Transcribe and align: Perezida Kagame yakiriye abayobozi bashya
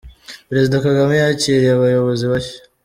Perezida 0.49 0.83
Kagame 0.85 1.13
yakiriye 1.21 1.69
abayobozi 1.73 2.23
bashya 2.31 2.59